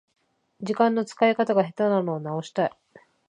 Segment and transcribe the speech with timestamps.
[0.63, 2.71] 時間の使い方が下手なのを直したい